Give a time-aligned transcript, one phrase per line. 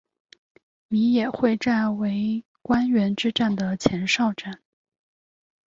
[0.87, 4.59] 米野会战为关原之战的前哨战。